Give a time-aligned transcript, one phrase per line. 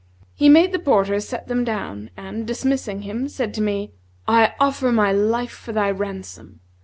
[0.33, 3.91] He made the porter set them down and, dismissing him, said to me,
[4.27, 6.59] 'I offer my life for thy ransom!